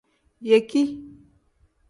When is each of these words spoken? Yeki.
Yeki. 0.41 1.03